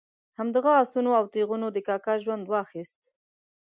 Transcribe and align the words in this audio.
همدغه 0.37 0.69
آسونه 0.81 1.09
او 1.19 1.25
تیغونه 1.33 1.67
د 1.71 1.77
کاکا 1.87 2.13
ژوند 2.23 2.45
واخیست. 2.47 3.01